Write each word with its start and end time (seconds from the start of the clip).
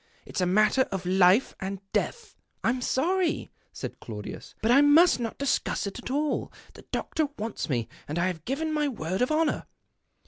It's 0.25 0.41
a 0.41 0.47
matter 0.47 0.81
of 0.91 1.05
life 1.05 1.53
or 1.61 1.77
death."" 1.93 2.35
I'm 2.63 2.81
sorry," 2.81 3.51
said 3.71 3.99
Claudius," 3.99 4.55
hut 4.63 4.71
I 4.71 4.81
must 4.81 5.19
not 5.19 5.37
discuss 5.37 5.85
it 5.85 5.99
at 5.99 6.09
all. 6.09 6.51
The 6.73 6.81
doctor 6.91 7.27
wants 7.37 7.69
me, 7.69 7.87
and 8.07 8.17
I 8.17 8.25
have 8.25 8.43
given 8.45 8.73
my 8.73 8.87
word 8.87 9.21
of 9.21 9.29
honour." 9.29 9.67